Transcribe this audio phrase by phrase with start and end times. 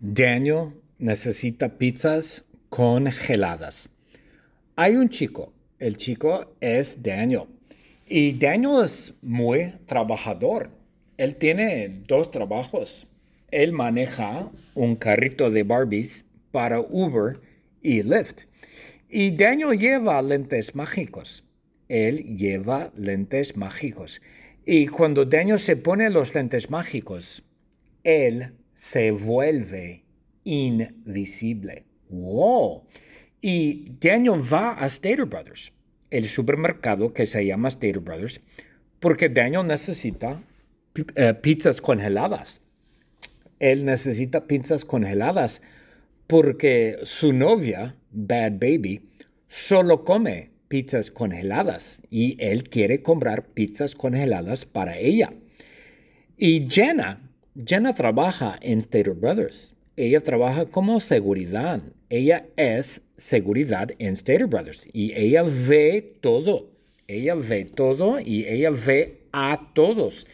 [0.00, 3.88] Daniel necesita pizzas congeladas.
[4.76, 7.44] Hay un chico, el chico es Daniel.
[8.06, 10.70] Y Daniel es muy trabajador.
[11.16, 13.06] Él tiene dos trabajos.
[13.50, 17.40] Él maneja un carrito de Barbies para Uber
[17.80, 18.42] y Lyft.
[19.08, 21.44] Y Daniel lleva lentes mágicos.
[21.88, 24.20] Él lleva lentes mágicos.
[24.66, 27.44] Y cuando Daniel se pone los lentes mágicos,
[28.02, 30.04] él se vuelve
[30.44, 31.84] invisible.
[32.08, 32.84] ¡Wow!
[33.40, 35.72] Y Daniel va a Stater Brothers,
[36.10, 38.40] el supermercado que se llama Stater Brothers,
[39.00, 40.42] porque Daniel necesita
[41.16, 42.62] eh, pizzas congeladas.
[43.58, 45.60] Él necesita pizzas congeladas
[46.26, 49.10] porque su novia, Bad Baby,
[49.48, 55.32] solo come pizzas congeladas y él quiere comprar pizzas congeladas para ella.
[56.36, 59.74] Y Jenna, Jenna trabaja en Stater Brothers.
[59.96, 61.80] Ella trabaja como seguridad.
[62.08, 66.72] Ella es seguridad en Stater Brothers y ella ve todo.
[67.06, 70.26] Ella ve todo y ella ve a todos.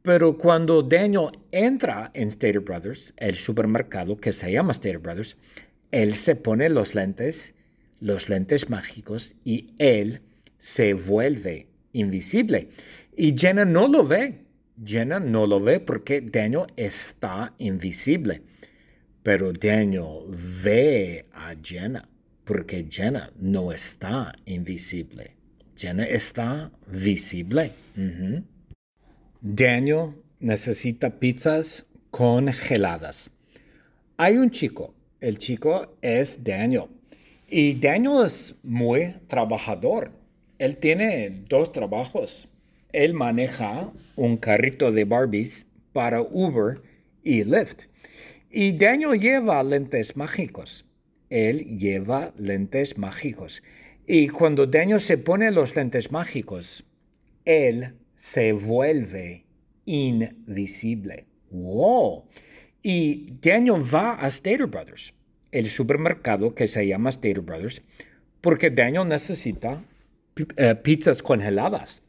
[0.00, 5.36] Pero cuando Daniel entra en Stater Brothers, el supermercado que se llama Stater Brothers,
[5.90, 7.54] él se pone los lentes,
[8.00, 10.22] los lentes mágicos y él
[10.56, 12.68] se vuelve invisible.
[13.14, 14.47] Y Jenna no lo ve.
[14.84, 18.40] Jenna no lo ve porque Daniel está invisible.
[19.22, 20.24] Pero Daniel
[20.62, 22.08] ve a Jenna
[22.44, 25.36] porque Jenna no está invisible.
[25.76, 27.72] Jenna está visible.
[29.40, 33.30] Daniel necesita pizzas congeladas.
[34.16, 36.86] Hay un chico, el chico es Daniel.
[37.46, 40.12] Y Daniel es muy trabajador.
[40.58, 42.48] Él tiene dos trabajos.
[42.92, 46.80] Él maneja un carrito de Barbies para Uber
[47.22, 47.84] y Lyft.
[48.50, 50.86] Y Daniel lleva lentes mágicos.
[51.28, 53.62] Él lleva lentes mágicos.
[54.06, 56.84] Y cuando Daniel se pone los lentes mágicos,
[57.44, 59.44] él se vuelve
[59.84, 61.26] invisible.
[61.50, 62.24] ¡Wow!
[62.82, 65.12] Y Daniel va a Stater Brothers,
[65.52, 67.82] el supermercado que se llama Stater Brothers,
[68.40, 69.82] porque Daniel necesita
[70.56, 72.02] eh, pizzas congeladas.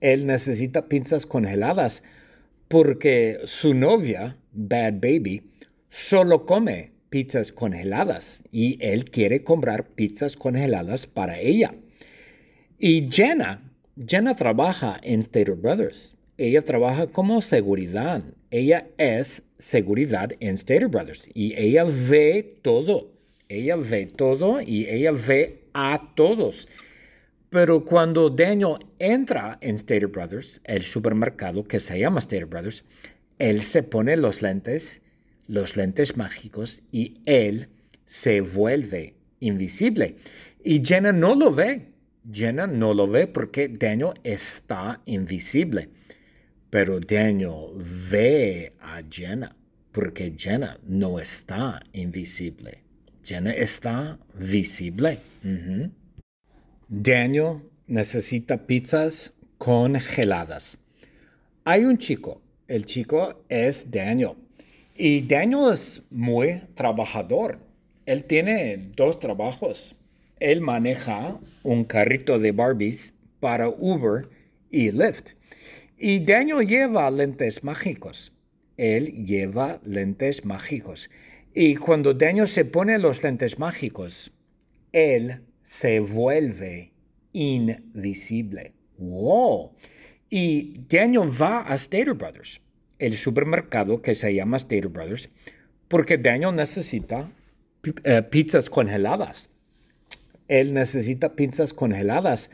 [0.00, 2.02] Él necesita pizzas congeladas
[2.68, 5.50] porque su novia, Bad Baby,
[5.88, 11.74] solo come pizzas congeladas y él quiere comprar pizzas congeladas para ella.
[12.78, 13.72] Y Jenna,
[14.06, 16.16] Jenna trabaja en Stater Brothers.
[16.36, 18.22] Ella trabaja como seguridad.
[18.50, 21.28] Ella es seguridad en Stater Brothers.
[21.34, 23.10] Y ella ve todo.
[23.48, 26.68] Ella ve todo y ella ve a todos.
[27.50, 32.84] Pero cuando Daniel entra en Stater Brothers, el supermercado que se llama Stater Brothers,
[33.38, 35.00] él se pone los lentes,
[35.46, 37.68] los lentes mágicos, y él
[38.04, 40.16] se vuelve invisible.
[40.62, 41.92] Y Jenna no lo ve.
[42.30, 45.88] Jenna no lo ve porque Daniel está invisible.
[46.68, 47.70] Pero Daniel
[48.10, 49.56] ve a Jenna
[49.92, 52.84] porque Jenna no está invisible.
[53.22, 55.18] Jenna está visible.
[56.90, 60.78] Daniel necesita pizzas congeladas.
[61.64, 64.36] Hay un chico, el chico es Daniel.
[64.94, 67.58] Y Daniel es muy trabajador.
[68.06, 69.96] Él tiene dos trabajos.
[70.40, 74.30] Él maneja un carrito de Barbies para Uber
[74.70, 75.32] y Lyft.
[75.98, 78.32] Y Daniel lleva lentes mágicos.
[78.78, 81.10] Él lleva lentes mágicos.
[81.52, 84.32] Y cuando Daniel se pone los lentes mágicos,
[84.92, 86.92] él se vuelve
[87.34, 88.72] invisible.
[88.96, 89.72] ¡Wow!
[90.30, 92.62] Y Daniel va a Stater Brothers,
[92.98, 95.28] el supermercado que se llama Stater Brothers,
[95.88, 97.30] porque Daniel necesita
[98.04, 99.50] eh, pizzas congeladas
[100.48, 102.48] él necesita pizzas congeladas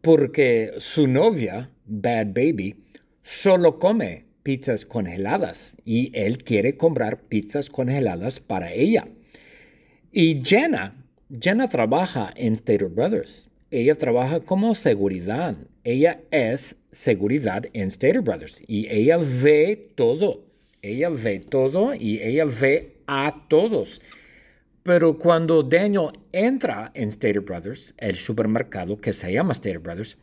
[0.00, 2.76] porque su novia, Bad Baby,
[3.24, 9.08] solo come pizzas congeladas y él quiere comprar pizzas congeladas para ella.
[10.12, 13.48] Y Jenna, Jenna trabaja en Stater Brothers.
[13.70, 15.56] Ella trabaja como seguridad.
[15.82, 20.44] Ella es seguridad en Stater Brothers y ella ve todo.
[20.82, 24.00] Ella ve todo y ella ve a todos.
[24.82, 30.18] Pero cuando Daniel entra en Stater Brothers, el supermercado que se llama Stater Brothers,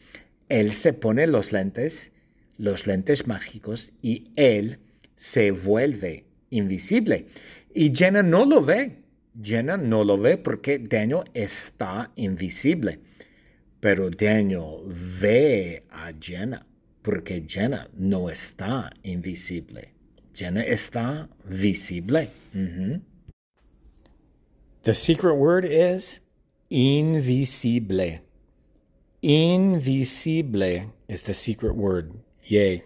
[0.50, 2.12] él se pone los lentes,
[2.57, 4.77] los lentes mágicos, y él
[5.15, 7.25] se vuelve invisible.
[7.74, 9.00] Y Jenna no lo ve.
[9.39, 12.99] Jenna no lo ve porque Daniel está invisible.
[13.79, 16.65] Pero Daniel ve a Jenna
[17.01, 19.93] porque Jenna no está invisible.
[20.33, 22.29] Jenna está visible.
[24.83, 26.21] The secret word is
[26.69, 28.21] invisible.
[29.21, 32.13] Invisible is the secret word.
[32.43, 32.83] Yay.